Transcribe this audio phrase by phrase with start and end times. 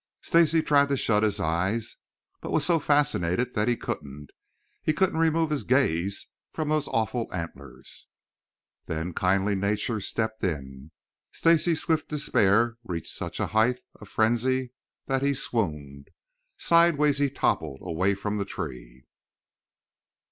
[0.23, 1.97] Stacy tried to shut his eyes,
[2.41, 4.31] but was so fascinated that he couldn't.
[4.81, 8.07] He couldn't remove his gaze from those awful antlers!
[8.87, 10.89] Then kindly Nature stepped in.
[11.31, 14.71] Stacy's swift despair reached such a height of frenzy
[15.05, 16.07] that he swooned.
[16.57, 19.05] Sideways he toppled, away from the tree.